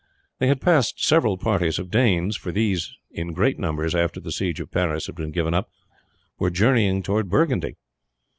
They 0.39 0.47
had 0.47 0.61
passed 0.61 1.05
several 1.05 1.37
parties 1.37 1.77
of 1.77 1.91
Danes, 1.91 2.35
for 2.35 2.51
these 2.51 2.95
in 3.11 3.33
great 3.33 3.59
numbers, 3.59 3.93
after 3.93 4.19
the 4.19 4.31
siege 4.31 4.59
of 4.59 4.71
Paris 4.71 5.05
had 5.05 5.13
been 5.13 5.29
given 5.29 5.53
up, 5.53 5.69
were 6.39 6.49
journeying 6.49 7.03
towards 7.03 7.29
Burgundy. 7.29 7.75